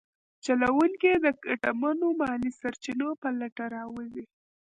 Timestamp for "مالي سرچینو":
2.19-3.09